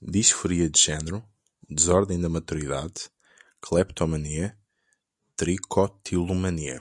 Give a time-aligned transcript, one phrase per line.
[0.00, 1.22] disforia de gênero,
[1.68, 3.10] desordem da maturidade,
[3.60, 4.56] cleptomania,
[5.36, 6.80] tricotilomania